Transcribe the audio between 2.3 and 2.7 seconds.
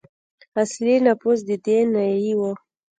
وو.